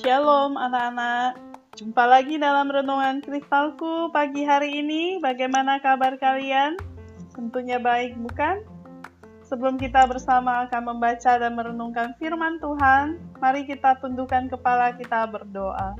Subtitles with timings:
[0.00, 1.36] Shalom anak-anak.
[1.76, 5.20] Jumpa lagi dalam renungan kristalku pagi hari ini.
[5.20, 6.80] Bagaimana kabar kalian?
[7.36, 8.64] Tentunya baik, bukan?
[9.44, 15.92] Sebelum kita bersama akan membaca dan merenungkan firman Tuhan, mari kita tundukkan kepala kita berdoa.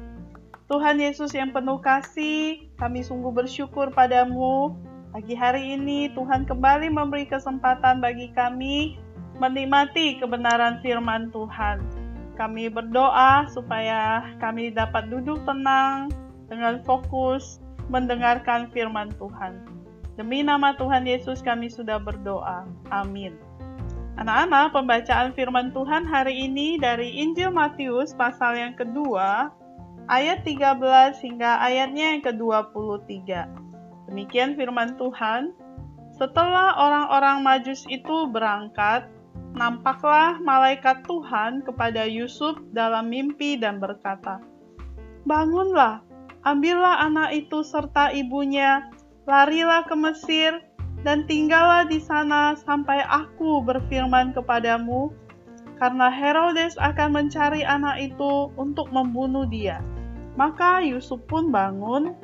[0.72, 4.80] Tuhan Yesus yang penuh kasih, kami sungguh bersyukur padamu.
[5.12, 8.96] Pagi hari ini Tuhan kembali memberi kesempatan bagi kami
[9.36, 11.99] menikmati kebenaran firman Tuhan.
[12.40, 16.08] Kami berdoa supaya kami dapat duduk tenang
[16.48, 17.60] dengan fokus
[17.92, 19.60] mendengarkan firman Tuhan.
[20.16, 22.64] Demi nama Tuhan Yesus kami sudah berdoa.
[22.88, 23.36] Amin.
[24.16, 29.52] Anak-anak, pembacaan firman Tuhan hari ini dari Injil Matius pasal yang kedua,
[30.08, 33.48] ayat 13 hingga ayatnya yang ke-23.
[34.08, 35.52] Demikian firman Tuhan.
[36.16, 39.08] Setelah orang-orang Majus itu berangkat,
[39.54, 44.38] nampaklah malaikat Tuhan kepada Yusuf dalam mimpi dan berkata,
[45.26, 46.02] "Bangunlah,
[46.46, 48.88] ambillah anak itu serta ibunya,
[49.26, 50.62] larilah ke Mesir,
[51.02, 55.10] dan tinggallah di sana sampai aku berfirman kepadamu,
[55.80, 59.82] karena Herodes akan mencari anak itu untuk membunuh dia."
[60.38, 62.14] Maka Yusuf pun bangun,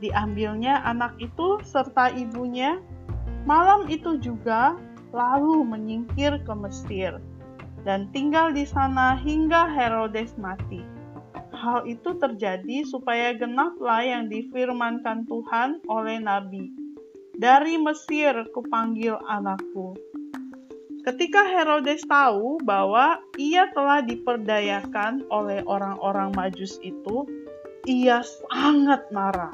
[0.00, 2.80] diambilnya anak itu serta ibunya.
[3.44, 4.74] Malam itu juga
[5.10, 7.18] lalu menyingkir ke Mesir
[7.82, 10.82] dan tinggal di sana hingga Herodes mati.
[11.50, 16.72] Hal itu terjadi supaya genaplah yang difirmankan Tuhan oleh nabi.
[17.40, 19.96] Dari Mesir kupanggil anakku.
[21.00, 27.24] Ketika Herodes tahu bahwa ia telah diperdayakan oleh orang-orang Majus itu,
[27.88, 29.52] ia sangat marah.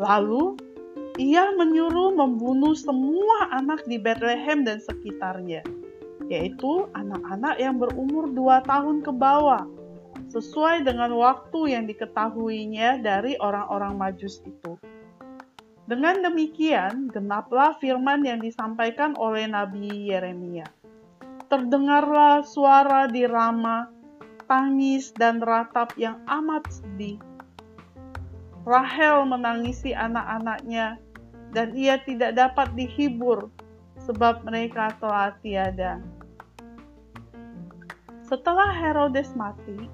[0.00, 0.56] Lalu
[1.16, 5.64] ia menyuruh membunuh semua anak di Bethlehem dan sekitarnya,
[6.28, 9.64] yaitu anak-anak yang berumur dua tahun ke bawah,
[10.28, 14.76] sesuai dengan waktu yang diketahuinya dari orang-orang Majus itu.
[15.86, 20.66] Dengan demikian, genaplah firman yang disampaikan oleh Nabi Yeremia.
[21.46, 23.86] Terdengarlah suara di Rama,
[24.50, 27.22] tangis dan ratap yang amat sedih.
[28.66, 30.98] Rahel menangisi anak-anaknya
[31.56, 33.48] dan ia tidak dapat dihibur
[34.04, 36.04] sebab mereka telah tiada.
[38.20, 39.88] Setelah Herodes mati,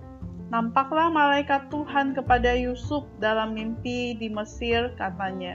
[0.50, 5.54] nampaklah malaikat Tuhan kepada Yusuf dalam mimpi di Mesir katanya,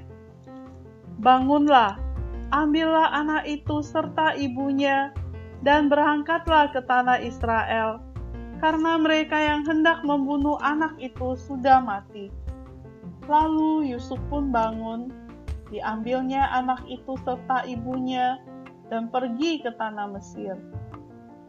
[1.20, 2.00] Bangunlah,
[2.56, 5.12] ambillah anak itu serta ibunya,
[5.66, 8.00] dan berangkatlah ke tanah Israel,
[8.64, 12.32] karena mereka yang hendak membunuh anak itu sudah mati.
[13.26, 15.27] Lalu Yusuf pun bangun,
[15.68, 18.40] Diambilnya anak itu serta ibunya
[18.88, 20.56] dan pergi ke tanah Mesir.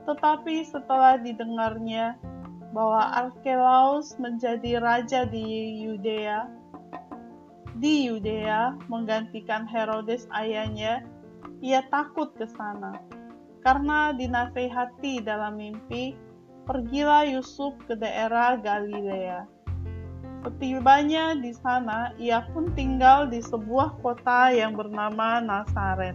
[0.07, 2.19] Tetapi setelah didengarnya
[2.75, 6.51] bahwa Arkelaus menjadi raja di Yudea,
[7.79, 11.07] di Yudea menggantikan Herodes ayahnya,
[11.63, 12.99] ia takut ke sana.
[13.63, 16.17] Karena dinasehati dalam mimpi,
[16.67, 19.58] pergilah Yusuf ke daerah Galilea
[20.39, 26.15] Setibanya di sana, ia pun tinggal di sebuah kota yang bernama Nazaret.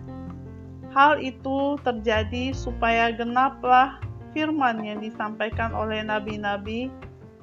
[0.96, 4.00] Hal itu terjadi supaya genaplah
[4.32, 6.88] firman yang disampaikan oleh nabi-nabi,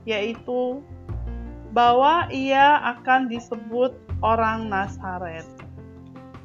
[0.08, 0.80] yaitu
[1.76, 3.92] bahwa ia akan disebut
[4.24, 5.44] orang Nazaret.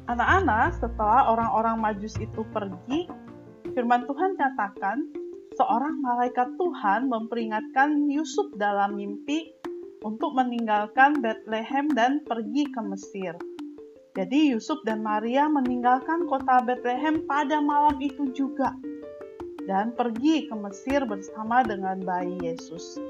[0.06, 3.10] Anak-anak, setelah orang-orang Majus itu pergi,
[3.74, 5.02] firman Tuhan katakan,
[5.56, 9.55] seorang malaikat Tuhan memperingatkan Yusuf dalam mimpi
[10.06, 13.34] untuk meninggalkan Bethlehem dan pergi ke Mesir.
[14.14, 18.70] Jadi Yusuf dan Maria meninggalkan kota Bethlehem pada malam itu juga
[19.66, 23.02] dan pergi ke Mesir bersama dengan bayi Yesus.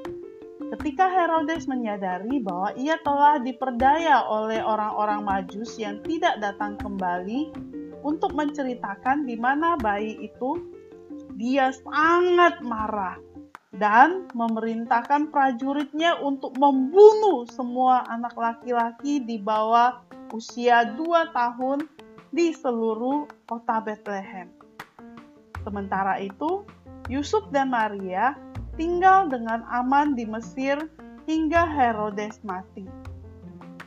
[0.67, 7.55] Ketika Herodes menyadari bahwa ia telah diperdaya oleh orang-orang Majus yang tidak datang kembali
[8.03, 10.59] untuk menceritakan di mana bayi itu,
[11.39, 13.20] dia sangat marah
[13.75, 19.99] dan memerintahkan prajuritnya untuk membunuh semua anak laki-laki di bawah
[20.31, 21.91] usia dua tahun
[22.31, 24.51] di seluruh kota Bethlehem.
[25.67, 26.63] Sementara itu,
[27.11, 28.39] Yusuf dan Maria
[28.79, 30.79] tinggal dengan aman di Mesir
[31.27, 32.87] hingga Herodes mati.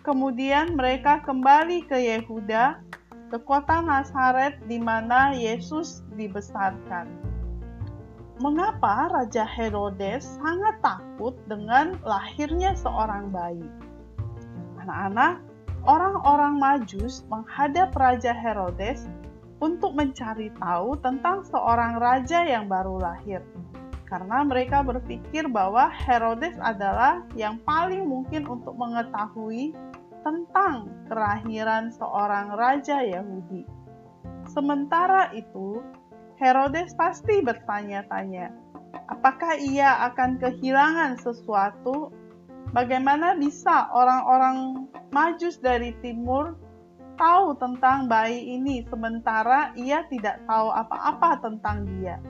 [0.04, 2.82] Kemudian mereka kembali ke Yehuda,
[3.30, 7.29] ke kota Nazaret di mana Yesus dibesarkan
[8.40, 13.68] mengapa Raja Herodes sangat takut dengan lahirnya seorang bayi.
[14.80, 15.44] Anak-anak,
[15.84, 19.12] orang-orang Majus menghadap Raja Herodes
[19.60, 23.44] untuk mencari tahu tentang seorang raja yang baru lahir.
[24.10, 29.78] karena mereka berpikir bahwa Herodes adalah yang paling mungkin untuk mengetahui
[30.26, 33.70] tentang kelahiran seorang raja Yahudi.
[34.50, 35.86] Sementara itu,
[36.40, 38.56] Herodes pasti bertanya-tanya,
[39.12, 42.16] apakah ia akan kehilangan sesuatu?
[42.72, 46.56] Bagaimana bisa orang-orang Majus dari timur
[47.20, 52.24] tahu tentang bayi ini sementara ia tidak tahu apa-apa tentang dia?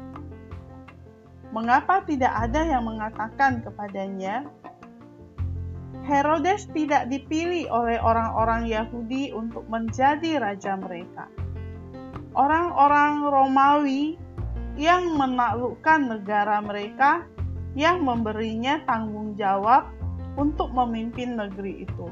[1.53, 4.50] Mengapa tidak ada yang mengatakan kepadanya,
[6.09, 11.29] Herodes tidak dipilih oleh orang-orang Yahudi untuk menjadi raja mereka.
[12.37, 14.15] Orang-orang Romawi
[14.79, 17.25] yang menaklukkan negara mereka
[17.73, 19.89] yang memberinya tanggung jawab
[20.37, 22.07] untuk memimpin negeri itu.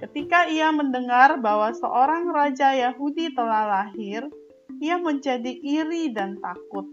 [0.00, 4.24] Ketika ia mendengar bahwa seorang raja Yahudi telah lahir,
[4.80, 6.88] ia menjadi iri dan takut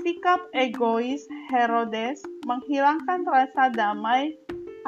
[0.00, 4.32] Sikap egois Herodes menghilangkan rasa damai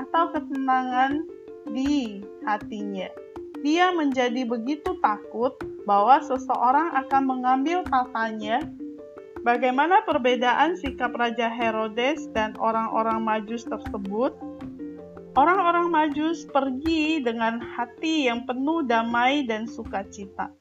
[0.00, 1.28] atau ketenangan
[1.68, 3.12] di hatinya.
[3.60, 5.52] Dia menjadi begitu takut
[5.84, 8.62] bahwa seseorang akan mengambil tatanya.
[9.42, 14.38] Bagaimana perbedaan sikap Raja Herodes dan orang-orang Majus tersebut?
[15.34, 20.54] Orang-orang Majus pergi dengan hati yang penuh damai dan sukacita.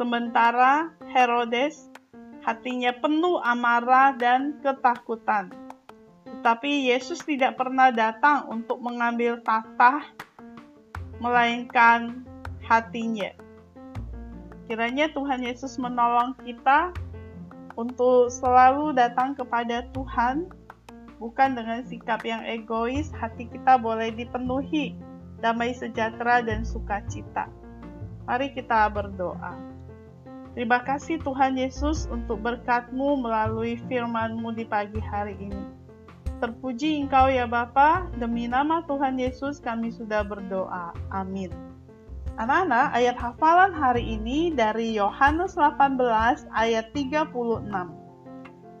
[0.00, 1.92] Sementara Herodes
[2.46, 5.52] hatinya penuh amarah dan ketakutan.
[6.24, 10.06] Tetapi Yesus tidak pernah datang untuk mengambil tahta,
[11.18, 12.22] melainkan
[12.62, 13.45] hatinya.
[14.66, 16.90] Kiranya Tuhan Yesus menolong kita
[17.78, 20.50] untuk selalu datang kepada Tuhan,
[21.22, 24.98] bukan dengan sikap yang egois, hati kita boleh dipenuhi
[25.38, 27.46] damai sejahtera dan sukacita.
[28.26, 29.54] Mari kita berdoa.
[30.56, 35.64] Terima kasih Tuhan Yesus untuk berkat-Mu melalui firman-Mu di pagi hari ini.
[36.40, 40.96] Terpuji Engkau ya Bapa, demi nama Tuhan Yesus kami sudah berdoa.
[41.12, 41.52] Amin.
[42.36, 47.32] Anak-anak, ayat hafalan hari ini dari Yohanes 18 ayat 36.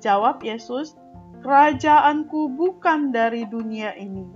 [0.04, 0.92] Jawab Yesus,
[1.40, 4.28] Kerajaanku bukan dari dunia ini.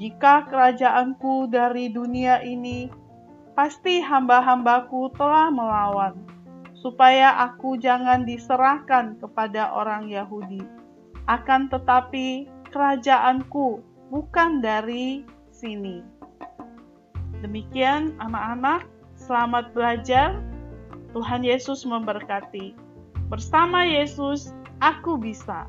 [0.00, 2.88] Jika kerajaanku dari dunia ini,
[3.52, 6.16] pasti hamba-hambaku telah melawan
[6.80, 10.64] supaya aku jangan diserahkan kepada orang Yahudi.
[11.28, 16.15] Akan tetapi kerajaanku bukan dari sini.
[17.44, 20.40] Demikian anak-anak, selamat belajar.
[21.12, 22.76] Tuhan Yesus memberkati.
[23.32, 24.52] Bersama Yesus,
[24.84, 25.64] aku bisa.